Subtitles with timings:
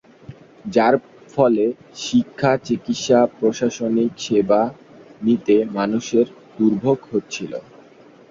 [0.65, 0.95] যার
[1.33, 1.65] ফলে
[2.01, 4.61] শিক্ষা, চিকিৎসা, প্রশাসনিক সেবা
[5.21, 6.25] নিতে মানুষের
[6.57, 7.59] দুর্ভোগ হচ্ছিলো।